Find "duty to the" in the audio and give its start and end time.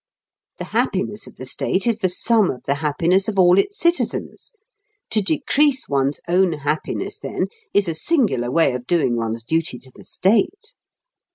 9.43-10.03